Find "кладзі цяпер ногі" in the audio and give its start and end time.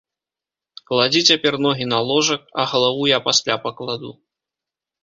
0.91-1.85